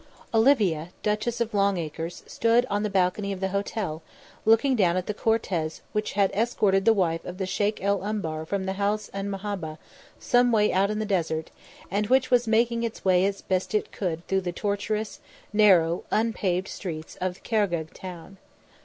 [0.33, 4.01] Olivia Duchess of Longacres stood on the balcony of the hotel,
[4.45, 8.47] looking down at the cortege which had escorted the wife of the Sheik el Umbar
[8.47, 9.77] from the House 'an Mahabbah
[10.19, 11.51] some way out in the desert
[11.91, 15.19] and which was making its way as best it could through the tortuous,
[15.53, 18.37] narrow, unpaved streets of Khargegh town.